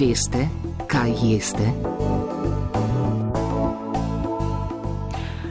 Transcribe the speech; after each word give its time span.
Veste, 0.00 0.48
kaj 0.86 1.10
jeste? 1.22 1.72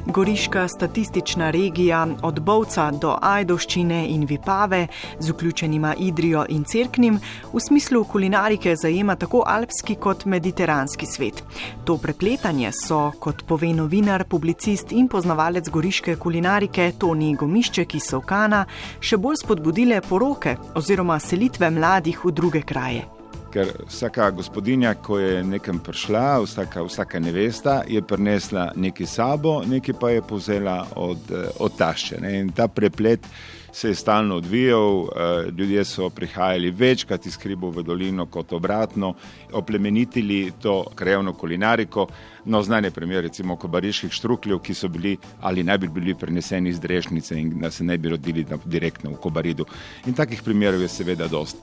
Goriška 0.06 0.68
statistična 0.68 1.50
regija 1.50 2.08
od 2.22 2.40
Bovca 2.40 2.92
do 2.92 3.18
Ajdoščine 3.22 4.08
in 4.10 4.26
Vipave 4.26 4.88
z 5.20 5.30
vključenima 5.30 5.94
Idrijo 6.00 6.46
in 6.50 6.64
Cerknim 6.64 7.20
v 7.54 7.60
smislu 7.60 8.04
kulinarike 8.04 8.76
zajema 8.76 9.16
tako 9.16 9.44
alpski 9.46 9.96
kot 9.96 10.26
mediteranski 10.26 11.06
svet. 11.06 11.44
To 11.86 11.98
prepletanje 11.98 12.72
so, 12.72 13.12
kot 13.20 13.46
pove 13.48 13.74
novinar, 13.74 14.26
publicist 14.30 14.92
in 14.92 15.08
poznavalec 15.08 15.70
goriške 15.70 16.16
kulinarike 16.16 16.92
Toni 16.98 17.36
Gomišček 17.36 17.96
iz 17.96 18.10
Sovkana, 18.10 18.66
še 19.00 19.18
bolj 19.18 19.44
spodbudile 19.44 20.02
poroke 20.02 20.58
oziroma 20.76 21.20
selitve 21.20 21.70
mladih 21.70 22.26
v 22.26 22.32
druge 22.32 22.66
kraje 22.66 23.19
ker 23.52 23.72
vsaka 23.88 24.30
gospodinja, 24.32 24.94
ko 24.94 25.20
je 25.20 25.44
nekam 25.44 25.80
prišla, 25.80 26.40
vsaka, 26.44 26.84
vsaka 26.86 27.20
nevesta, 27.20 27.82
je 27.88 28.02
prinesla 28.02 28.72
nekaj 28.76 29.08
sabo, 29.08 29.62
nekaj 29.66 29.96
pa 30.00 30.10
je 30.10 30.22
povzela 30.22 30.86
od, 30.96 31.32
eh, 31.32 31.50
od 31.60 31.78
tašče. 31.78 32.22
Ne? 32.22 32.40
In 32.40 32.52
ta 32.52 32.68
preplet 32.68 33.26
se 33.72 33.88
je 33.88 33.96
stalno 33.96 34.36
odvijal, 34.36 35.04
eh, 35.04 35.52
ljudje 35.58 35.86
so 35.86 36.10
prihajali 36.10 36.72
večkrat 36.72 37.26
iz 37.26 37.38
Kribo 37.38 37.70
v 37.70 37.84
dolino 37.84 38.26
kot 38.26 38.54
obratno, 38.54 39.14
oplemenitili 39.54 40.52
to 40.62 40.86
krajevno 40.96 41.34
kulinariko. 41.34 42.08
No, 42.46 42.62
znan 42.64 42.84
je 42.84 42.92
primer 42.92 43.24
recimo 43.24 43.56
kobariških 43.56 44.12
štrukljev, 44.12 44.60
ki 44.60 44.74
so 44.74 44.88
bili 44.88 45.18
ali 45.42 45.64
naj 45.64 45.78
bi 45.78 45.88
bili 45.88 46.16
preneseni 46.16 46.70
iz 46.70 46.80
Drešnice 46.80 47.40
in 47.40 47.60
da 47.60 47.72
se 47.72 47.84
ne 47.84 47.98
bi 47.98 48.10
rodili 48.10 48.46
direktno 48.66 49.10
v 49.10 49.16
Kobaridu. 49.16 49.66
In 50.06 50.14
takih 50.14 50.42
primerov 50.44 50.82
je 50.82 50.88
seveda 50.88 51.28
dost. 51.28 51.58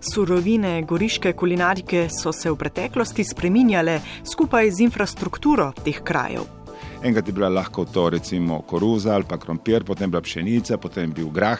Surovine 0.00 0.82
goriške 0.82 1.32
kulinarike 1.32 2.08
so 2.22 2.32
se 2.32 2.50
v 2.50 2.56
preteklosti 2.56 3.24
spreminjale 3.24 4.00
skupaj 4.24 4.70
z 4.70 4.80
infrastrukturo 4.80 5.72
teh 5.84 6.00
krajev. 6.04 6.61
Enkrat 7.02 7.26
je 7.26 7.32
bila 7.32 7.48
lahko 7.48 7.84
to 7.84 8.10
recimo 8.10 8.60
koruza 8.62 9.14
ali 9.14 9.24
pa 9.28 9.38
krompir, 9.38 9.84
potem 9.84 10.10
bila 10.10 10.22
pšenica, 10.22 10.78
potem 10.78 11.10
bil 11.12 11.30
grah. 11.30 11.58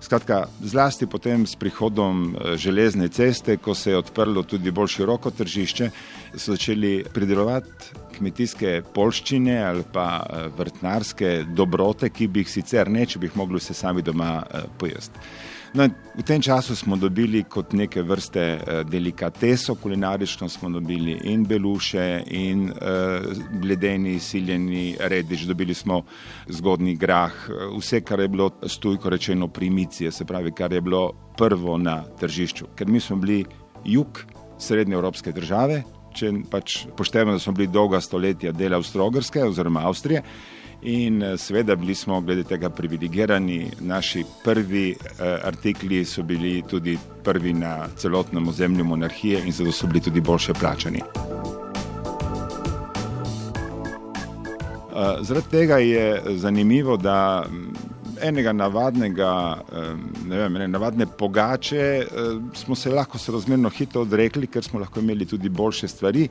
Skratka, 0.00 0.46
zlasti 0.64 1.06
potem 1.06 1.44
s 1.46 1.56
prihodom 1.60 2.32
eh, 2.32 2.56
železne 2.56 3.08
ceste, 3.08 3.56
ko 3.56 3.74
se 3.74 3.90
je 3.90 3.98
odprlo 3.98 4.42
tudi 4.42 4.70
bolj 4.70 4.88
široko 4.96 5.30
tržišče, 5.30 5.90
so 6.36 6.56
začeli 6.56 7.04
pridelovati 7.12 7.92
kmetijske 8.16 8.80
polščine 8.94 9.58
ali 9.64 9.84
pa 9.92 10.08
eh, 10.24 10.48
vrtnarske 10.56 11.44
dobrote, 11.52 12.08
ki 12.08 12.28
bi 12.28 12.40
jih 12.40 12.52
sicer 12.56 12.88
ne, 12.88 13.04
če 13.06 13.20
bi 13.20 13.28
jih 13.28 13.36
mogli 13.36 13.60
se 13.60 13.76
sami 13.76 14.02
doma 14.02 14.38
eh, 14.40 14.64
pojesti. 14.78 15.28
No, 15.70 15.86
v 16.18 16.22
tem 16.26 16.42
času 16.42 16.74
smo 16.74 16.96
dobili 16.98 17.44
kot 17.46 17.72
neke 17.78 18.02
vrste 18.02 18.42
uh, 18.58 18.80
delikateso, 18.82 19.76
kulinarično 19.78 20.48
smo 20.48 20.70
dobili 20.70 21.14
in 21.30 21.44
beluše, 21.46 22.22
in 22.26 22.64
uh, 22.70 22.74
bledeni, 23.62 24.18
siljeni 24.18 24.96
redič, 24.98 25.46
dobili 25.46 25.74
smo 25.74 26.02
zgodni 26.48 26.96
grah, 26.96 27.32
vse, 27.78 28.00
kar 28.00 28.20
je 28.20 28.28
bilo 28.28 28.50
stujko 28.66 29.10
rečeno 29.10 29.48
primicije, 29.48 30.10
se 30.10 30.24
pravi, 30.24 30.52
kar 30.52 30.72
je 30.72 30.80
bilo 30.80 31.12
prvo 31.38 31.78
na 31.78 32.02
tržišču. 32.20 32.66
Ker 32.74 32.88
mi 32.88 33.00
smo 33.00 33.16
bili 33.16 33.44
jug 33.84 34.24
srednje 34.58 34.94
evropske 34.94 35.32
države, 35.32 35.84
če 36.14 36.32
pač 36.50 36.80
poštevamo, 36.96 37.38
da 37.38 37.38
smo 37.38 37.52
bili 37.52 37.70
dolga 37.70 38.00
stoletja 38.00 38.52
del 38.52 38.74
Avstrogrske 38.74 39.44
oziroma 39.44 39.86
Avstrije. 39.86 40.22
In 40.82 41.22
eh, 41.22 41.36
seveda 41.36 41.76
bili 41.76 41.94
smo 41.94 42.20
glede 42.20 42.42
tega 42.42 42.70
privilegirani, 42.70 43.70
naši 43.80 44.24
prvi 44.44 44.90
eh, 44.90 44.96
artikli 45.44 46.04
so 46.04 46.22
bili 46.22 46.62
tudi 46.70 46.98
prvi 47.24 47.52
na 47.52 47.88
celotnem 47.96 48.48
ozemlju 48.48 48.84
monarhije 48.84 49.42
in 49.44 49.52
zato 49.52 49.72
so 49.72 49.86
bili 49.86 50.00
tudi 50.00 50.20
boljše 50.20 50.52
plačani. 50.52 50.98
Eh, 54.96 55.16
zaradi 55.20 55.46
tega 55.50 55.78
je 55.78 56.22
zanimivo, 56.28 56.96
da 56.96 57.46
enega 58.22 58.52
navadnega, 58.52 59.30
ne 60.26 60.38
vem, 60.38 60.58
ne, 60.62 60.68
navadne 60.68 61.06
pogače 61.06 62.06
smo 62.54 62.74
se 62.74 62.90
lahko 62.90 63.18
razmerno 63.32 63.70
hitro 63.70 64.02
odrekli, 64.02 64.46
ker 64.46 64.64
smo 64.64 64.80
lahko 64.80 65.00
imeli 65.00 65.26
tudi 65.26 65.48
boljše 65.48 65.88
stvari. 65.88 66.28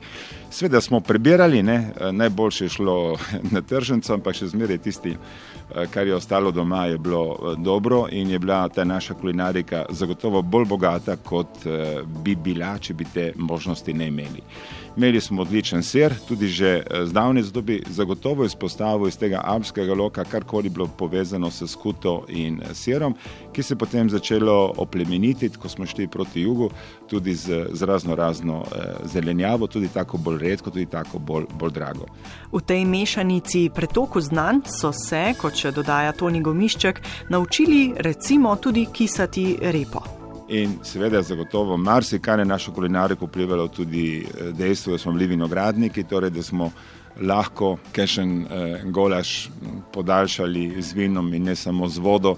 Sveda 0.50 0.80
smo 0.80 1.00
prebirali, 1.00 1.62
ne, 1.62 1.92
najboljše 2.12 2.64
je 2.64 2.68
šlo 2.68 2.96
na 3.54 3.62
tržnico, 3.62 4.14
ampak 4.14 4.36
še 4.36 4.50
zmeraj 4.54 4.78
tisti, 4.78 5.16
kar 5.90 6.06
je 6.06 6.14
ostalo 6.14 6.50
doma, 6.50 6.86
je 6.86 6.98
bilo 6.98 7.54
dobro 7.58 8.06
in 8.10 8.30
je 8.30 8.38
bila 8.38 8.68
ta 8.68 8.84
naša 8.84 9.14
kulinarika 9.14 9.84
zagotovo 9.90 10.42
bolj 10.42 10.66
bogata, 10.66 11.16
kot 11.16 11.64
bi 12.24 12.34
bila, 12.36 12.78
če 12.78 12.94
bi 12.94 13.06
te 13.14 13.32
možnosti 13.36 13.94
ne 13.94 14.08
imeli. 14.10 14.42
Imeli 14.96 15.20
smo 15.20 15.42
odličen 15.42 15.82
ser, 15.82 16.14
tudi 16.28 16.48
že 16.48 16.82
zdavne 17.04 17.42
zdobi, 17.42 17.82
zagotovo 17.88 18.44
izpostavil 18.44 19.08
iz 19.08 19.18
tega 19.18 19.40
alpskega 19.44 19.94
loka, 19.94 20.24
karkoli 20.24 20.68
bilo 20.68 20.88
povezano 20.98 21.50
s 21.50 21.62
skuto 21.80 22.24
in 22.28 22.60
serom, 22.76 23.16
ki 23.52 23.62
se 23.62 23.76
potem 23.76 24.10
začelo 24.12 24.74
oplemeniti, 24.76 25.48
ko 25.48 25.68
smo 25.68 25.86
šli 25.88 26.08
proti 26.08 26.44
jugu, 26.44 26.70
tudi 27.08 27.34
z, 27.34 27.66
z 27.72 27.88
razno 27.88 28.14
razno 28.14 28.62
zelenjavo, 29.04 29.66
tudi 29.66 29.88
tako 29.88 30.18
bolj 30.18 30.38
redko, 30.38 30.70
tudi 30.70 30.86
tako 30.86 31.18
bolj, 31.18 31.48
bolj 31.58 31.72
drago. 31.72 32.06
V 32.52 32.60
tej 32.60 32.84
mešanici 32.84 33.70
pretoku 33.74 34.20
znanj 34.20 34.66
so 34.68 34.92
se, 34.92 35.32
kot 35.40 35.56
še 35.56 35.72
dodaja 35.72 36.12
Toni 36.12 36.42
Gomišček, 36.44 37.00
naučili 37.32 37.92
recimo 37.96 38.56
tudi 38.56 38.86
kisati 38.92 39.56
repo. 39.72 40.20
In 40.50 40.80
seveda, 40.82 41.22
zagotovo, 41.22 41.76
marsikaj 41.76 42.40
je 42.40 42.44
našo 42.44 42.72
kulinariko 42.72 43.26
vplivalo 43.26 43.68
tudi 43.68 44.18
eh, 44.18 44.52
dejstvo, 44.52 44.92
da 44.92 44.98
smo 44.98 45.12
bili 45.12 45.26
vinogradniki, 45.26 46.04
torej 46.04 46.30
da 46.30 46.42
smo 46.42 46.72
lahko 47.20 47.76
kešen 47.92 48.42
eh, 48.42 48.82
golaž 48.84 49.48
podaljšali 49.92 50.82
z 50.82 50.92
vinom 50.92 51.34
in 51.34 51.44
ne 51.44 51.56
samo 51.56 51.88
z 51.88 51.98
vodo, 51.98 52.36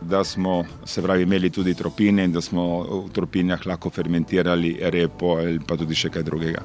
da 0.00 0.24
smo 0.24 0.64
se 0.84 1.02
pravi 1.02 1.22
imeli 1.22 1.50
tudi 1.50 1.74
tropine 1.74 2.24
in 2.24 2.32
da 2.32 2.40
smo 2.40 2.82
v 2.82 3.10
tropinah 3.12 3.66
lahko 3.66 3.90
fermentirali 3.90 4.76
repo 4.80 5.36
ali 5.38 5.60
pa 5.66 5.76
tudi 5.76 5.94
še 5.94 6.10
kaj 6.10 6.22
drugega. 6.22 6.64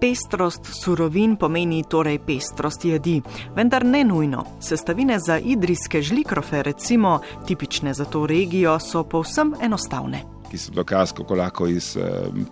Pestrost 0.00 0.64
surovin 0.64 1.36
pomeni 1.36 1.82
torej 1.84 2.18
pestrost 2.24 2.84
jedi, 2.84 3.18
vendar 3.56 3.84
ne 3.84 4.00
nujno. 4.04 4.44
Sestavine 4.60 5.18
za 5.20 5.38
idrijske 5.38 6.02
žlikrofe, 6.02 6.62
recimo 6.62 7.18
tipične 7.46 7.94
za 7.94 8.04
to 8.04 8.26
regijo, 8.26 8.78
so 8.80 9.04
povsem 9.04 9.52
enostavne. 9.60 10.39
Ki 10.50 10.58
so 10.58 10.72
dokaz, 10.74 11.12
kako 11.14 11.34
lahko 11.38 11.66
iz 11.70 11.92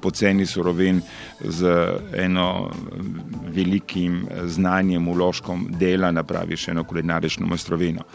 poceni 0.01 0.47
surovin 0.47 1.01
z 1.41 1.73
eno 2.15 2.71
velikim 3.51 4.27
znanjem, 4.47 5.09
uložkom 5.09 5.67
dela 5.81 6.13
napraviš 6.13 6.69
eno 6.69 6.85
kulinarično 6.85 7.47
mojstrovino. 7.47 8.07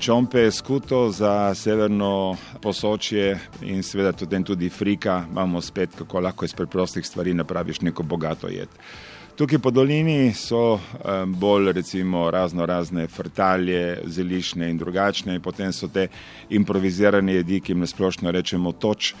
Čompe, 0.00 0.50
skuto 0.50 1.10
za 1.10 1.54
severno 1.54 2.36
posočje 2.62 3.38
in 3.62 3.82
seveda 3.82 4.12
tudi, 4.12 4.44
tudi 4.44 4.68
frika, 4.68 5.24
imamo 5.30 5.60
spet, 5.60 5.90
kako 5.98 6.20
lahko 6.20 6.44
iz 6.44 6.54
preprostih 6.54 7.06
stvari 7.06 7.34
napraviš 7.34 7.80
neko 7.80 8.02
bogato 8.02 8.48
jed. 8.48 8.68
Tukaj 9.36 9.58
po 9.58 9.70
dolini 9.70 10.32
so 10.34 10.78
bolj 11.26 11.72
recimo 11.72 12.30
razno 12.30 12.66
razne 12.66 13.06
frtalje, 13.06 14.00
zelišne 14.04 14.70
in 14.70 14.78
drugačne, 14.78 15.34
in 15.34 15.42
potem 15.42 15.72
so 15.72 15.88
te 15.88 16.08
improvizirane 16.50 17.34
jedi, 17.34 17.60
ki 17.60 17.72
jim 17.72 17.80
nasplošno 17.80 18.30
rečemo 18.30 18.72
toč, 18.72 19.14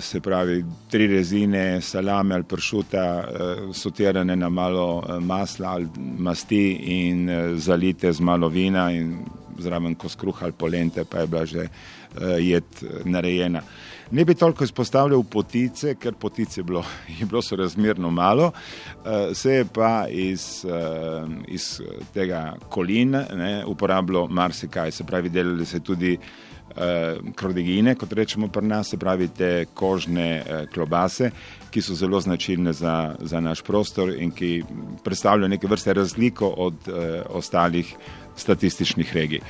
se 0.00 0.20
pravi 0.20 0.64
tri 0.90 1.06
rezine, 1.06 1.80
salame 1.80 2.34
ali 2.34 2.44
pršuta, 2.44 3.24
sotirane 3.72 4.36
na 4.36 4.48
malo 4.48 5.02
masla 5.20 5.68
ali 5.68 5.88
masti 6.18 6.72
in 6.98 7.28
zalite 7.56 8.12
z 8.12 8.20
malo 8.20 8.48
vina 8.48 8.90
in 8.92 9.18
zraven 9.60 9.94
ko 9.94 10.08
skruha 10.08 10.46
ali 10.46 10.52
polente, 10.52 11.04
pa 11.04 11.18
je 11.18 11.26
bila 11.26 11.44
že 11.46 11.66
uh, 11.66 12.36
jed 12.38 12.64
narejena. 13.04 13.62
Ne 14.10 14.24
bi 14.24 14.34
toliko 14.34 14.64
izpostavljal 14.64 15.22
potice, 15.22 15.94
ker 15.94 16.14
potice 16.14 16.62
bilo, 16.62 16.84
je 17.18 17.26
bilo 17.26 17.42
sorazmerno 17.42 18.10
malo, 18.10 18.52
uh, 18.52 19.34
se 19.34 19.52
je 19.52 19.64
pa 19.64 20.06
iz, 20.08 20.64
uh, 20.64 21.30
iz 21.48 21.80
tega 22.14 22.56
kolina 22.68 23.24
uporabljalo 23.66 24.28
marsikaj, 24.28 24.90
se 24.90 25.04
pravi, 25.04 25.28
delali 25.28 25.66
se 25.66 25.80
tudi 25.80 26.18
krodigine, 27.34 27.94
kot 27.94 28.12
rečemo 28.12 28.48
pri 28.48 28.66
nas, 28.66 28.90
se 28.90 28.98
pravi 28.98 29.28
te 29.28 29.64
kožne 29.74 30.42
uh, 30.42 30.64
klobase, 30.74 31.30
ki 31.70 31.82
so 31.82 31.94
zelo 31.94 32.20
značilne 32.20 32.72
za, 32.72 33.14
za 33.20 33.40
naš 33.40 33.62
prostor 33.62 34.12
in 34.16 34.30
ki 34.30 34.62
predstavljajo 35.04 35.48
neke 35.48 35.66
vrste 35.66 35.94
razliko 35.94 36.48
od 36.48 36.74
uh, 36.88 36.96
ostalih 37.28 37.94
statističnih 38.36 39.14
regij. 39.16 39.40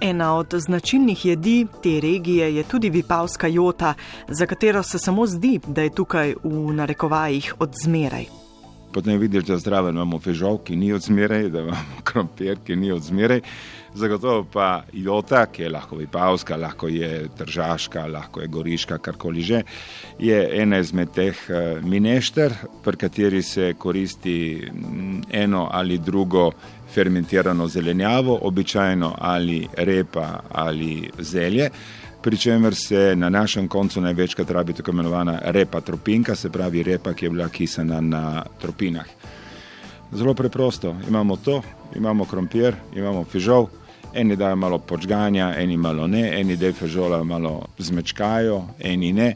Ena 0.00 0.34
od 0.34 0.54
značilnih 0.54 1.24
jedi 1.26 1.66
te 1.82 2.00
regije 2.00 2.54
je 2.56 2.62
tudi 2.62 2.90
vipavska 2.90 3.46
jota, 3.46 3.94
za 4.28 4.46
katero 4.46 4.82
se 4.82 4.98
samo 4.98 5.26
zdi, 5.26 5.60
da 5.66 5.82
je 5.82 5.94
tukaj 5.94 6.34
v 6.44 6.72
narekovajih 6.72 7.54
od 7.58 7.74
zmeraj. 7.84 8.37
Potem 8.92 9.18
vidiš, 9.18 9.44
da 9.44 9.58
zdravo 9.58 9.88
imamo 9.88 10.18
fežol, 10.18 10.58
ki 10.64 10.76
ni 10.76 10.92
odzmeraj, 10.92 11.48
da 11.48 11.60
imamo 11.60 12.02
krompir, 12.08 12.58
ki 12.66 12.76
ni 12.76 12.92
odzmeraj. 12.92 13.40
Zagotovo 13.94 14.44
pa 14.52 14.82
jota, 14.92 15.46
ki 15.46 15.62
je 15.62 15.68
lahko 15.68 15.96
vipavska, 15.96 16.56
lahko 16.56 16.88
je 16.88 17.28
tržaška, 17.38 18.06
lahko 18.06 18.40
je 18.40 18.48
goriška, 18.48 18.98
karkoli 18.98 19.42
že, 19.42 19.62
je 20.18 20.38
ena 20.62 20.78
izmed 20.78 21.12
teh 21.14 21.36
eh, 21.48 21.80
minešter, 21.82 22.54
pri 22.84 22.96
kateri 22.96 23.42
se 23.42 23.74
koristi 23.78 24.68
mm, 24.72 25.22
eno 25.30 25.68
ali 25.72 25.98
drugo 25.98 26.50
fermentirano 26.94 27.68
zelenjavo, 27.68 28.38
običajno 28.42 29.14
ali 29.18 29.66
repa 29.76 30.40
ali 30.52 31.10
zelje. 31.18 31.70
Pri 32.28 32.36
čemer 32.38 32.74
se 32.74 33.16
na 33.16 33.30
našem 33.30 33.68
koncu 33.68 34.00
največkrat 34.00 34.50
rabi 34.50 34.72
tako 34.72 34.90
imenovana 34.90 35.38
repa 35.44 35.80
tropinka, 35.80 36.34
se 36.36 36.50
pravi 36.50 36.82
repa, 36.82 37.14
ki 37.14 37.24
je 37.24 37.30
bila 37.30 37.48
kisana 37.48 38.00
na 38.00 38.44
tropinah. 38.60 39.06
Zelo 40.12 40.34
preprosto, 40.34 40.96
imamo 41.08 41.36
to, 41.36 41.62
imamo 41.96 42.24
krompir, 42.24 42.76
imamo 42.96 43.24
fižol, 43.24 43.66
eni 44.14 44.36
dajo 44.36 44.56
malo 44.56 44.78
počganja, 44.78 45.54
eni 45.56 45.76
malo 45.76 46.06
ne, 46.06 46.40
eni 46.40 46.56
del 46.56 46.72
fižola 46.72 47.24
malo 47.24 47.64
zmečkajo, 47.78 48.62
eni 48.78 49.12
ne. 49.12 49.34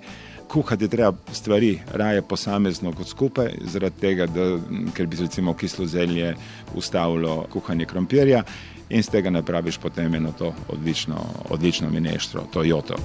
Kuhati 0.52 0.88
treba 0.88 1.16
stvari 1.32 1.78
raje 1.94 2.22
posamezno 2.22 2.93
kot 2.93 3.08
skupaj, 3.08 3.54
zaradi 3.72 4.00
tega, 4.00 4.26
da, 4.26 4.58
ker 4.93 5.06
bi 5.06 5.16
recimo 5.16 5.54
kislo 5.56 5.87
zelje 5.87 6.34
ustavilo 6.75 7.46
kuhanje 7.52 7.87
krompirja 7.88 8.43
in 8.90 9.02
z 9.02 9.08
tega 9.08 9.31
napraviš 9.31 9.78
potem 9.78 10.14
eno 10.14 10.32
to 10.38 10.54
odlično, 10.69 11.25
odlično 11.50 11.90
mineštro, 11.90 12.44
to 12.52 12.64
joto. 12.64 13.00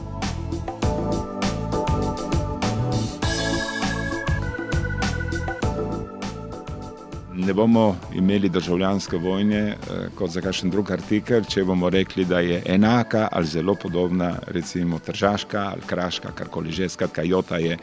Ne 7.48 7.54
bomo 7.54 7.96
imeli 8.16 8.50
državljanske 8.50 9.18
vojne 9.18 9.60
eh, 9.60 9.76
kot 10.16 10.30
za 10.30 10.42
kakšen 10.42 10.70
drug 10.70 10.92
artikel, 10.92 11.46
če 11.48 11.64
bomo 11.64 11.90
rekli, 11.90 12.26
da 12.26 12.40
je 12.44 12.62
enaka 12.66 13.28
ali 13.32 13.48
zelo 13.48 13.76
podobna, 13.76 14.34
recimo 14.48 15.00
Tržaška 15.00 15.62
ali 15.72 15.82
Kraška, 15.88 16.32
karkoli 16.36 16.72
že, 16.72 16.90
skratka, 16.90 17.24
Jota 17.24 17.58
je, 17.58 17.78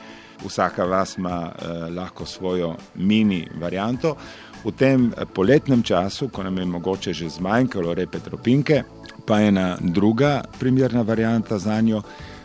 vsaka 0.45 0.85
vas 0.85 1.17
ima 1.17 1.49
eh, 1.49 1.89
lahko 1.97 2.27
svojo 2.27 2.75
mini 2.95 3.47
varianto. 3.61 4.17
V 4.65 4.73
tem 4.73 5.11
poletnem 5.35 5.83
času, 5.83 6.29
ko 6.29 6.43
nam 6.43 6.59
je 6.59 6.67
mogoče 6.67 7.13
že 7.13 7.29
zmanjkalo 7.29 7.95
repe 7.95 8.21
tropinke, 8.21 8.83
pa 9.27 9.41
je 9.41 9.49
ena 9.49 9.77
druga 9.81 10.43
primerna 10.61 11.03
varianta 11.03 11.59
za 11.59 11.81
njo 11.81 12.03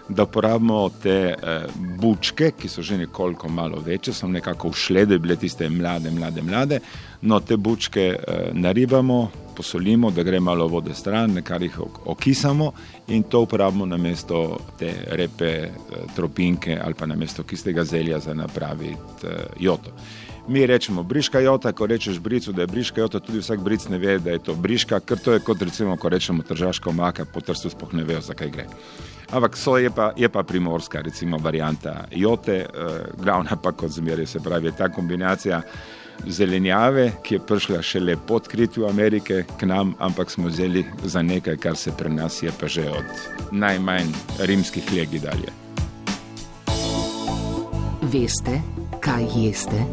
da 0.10 0.24
uporabimo 0.24 0.90
te 1.04 1.18
eh, 1.34 1.66
bučke, 2.02 2.52
ki 2.52 2.70
so 2.70 2.82
že 2.82 2.98
nekoliko 2.98 3.50
malo 3.50 3.80
večje, 3.86 4.14
so 4.14 4.28
nekako 4.28 4.68
ušle, 4.70 5.06
da 5.06 5.18
bi 5.18 5.20
bile 5.20 5.36
tiste 5.36 5.70
mlade, 5.70 6.12
mlade, 6.12 6.42
mlade. 6.42 6.80
No, 7.22 7.40
te 7.40 7.58
bučke 7.58 8.08
eh, 8.16 8.50
naribamo, 8.54 9.30
posolimo, 9.60 10.12
da 10.12 10.24
gre 10.24 10.40
malo 10.40 10.68
vode 10.68 10.94
stran, 10.96 11.34
nekaj 11.34 11.60
jih 11.62 11.80
okisamo 12.06 12.72
in 13.08 13.24
to 13.24 13.42
uporabimo 13.42 13.86
na 13.86 13.98
mesto 13.98 14.60
te 14.80 14.94
repe, 15.08 15.52
eh, 15.52 15.70
tropinke 16.16 16.80
ali 16.84 16.94
pa 16.94 17.06
na 17.06 17.16
mesto 17.16 17.44
kistega 17.44 17.84
zelja 17.84 18.20
za 18.20 18.34
napraviti 18.34 19.28
eh, 19.28 19.46
joto. 19.60 19.92
Mi 20.48 20.66
rečemo 20.66 21.04
briška 21.04 21.40
jota, 21.40 21.72
ko 21.72 21.86
rečeš 21.86 22.20
bricu, 22.20 22.52
da 22.52 22.62
je 22.62 22.68
briška 22.68 23.02
jota, 23.02 23.20
tudi 23.20 23.40
vsak 23.40 23.60
bric 23.60 23.88
ne 23.90 23.98
ve, 23.98 24.18
da 24.20 24.32
je 24.32 24.40
to 24.40 24.56
briška, 24.56 25.00
ker 25.00 25.20
to 25.20 25.34
je 25.34 25.40
kot 25.40 25.62
recimo, 25.62 25.98
ko 25.98 26.10
rečemo 26.10 26.44
tržaška 26.44 26.90
omaka, 26.90 27.26
po 27.26 27.42
trstu 27.42 27.70
spoh 27.70 27.94
ne 27.94 28.04
vejo, 28.04 28.22
zakaj 28.22 28.50
gre. 28.50 28.66
Ampak 29.32 29.58
so 29.58 29.78
je 29.78 29.90
pa, 29.94 30.12
je 30.18 30.30
pa 30.30 30.44
primorska, 30.44 31.02
recimo 31.02 31.38
varianta 31.38 32.06
jote, 32.12 32.56
eh, 32.66 32.68
glavna 33.18 33.56
pa 33.64 33.72
kot 33.72 33.92
zmeraj 33.92 34.26
se 34.26 34.40
pravi 34.40 34.72
ta 34.72 34.90
kombinacija 34.90 35.62
zelenjave, 36.28 37.12
ki 37.24 37.36
je 37.36 37.40
prišla 37.40 37.82
šele 37.82 38.18
po 38.28 38.36
odkritju 38.36 38.88
Amerike 38.90 39.44
k 39.60 39.66
nam, 39.66 39.94
ampak 40.00 40.32
smo 40.32 40.48
vzeli 40.48 40.86
za 41.04 41.22
nekaj, 41.22 41.58
kar 41.58 41.78
se 41.78 41.92
pri 41.98 42.10
nas 42.10 42.44
je 42.44 42.52
pa 42.60 42.68
že 42.68 42.90
od 42.90 43.06
najmanj 43.52 44.12
rimskih 44.40 44.94
legi 44.94 45.20
dalje. 45.20 45.54
Veste, 48.02 48.62
kaj 49.00 49.26
jeste? 49.36 49.86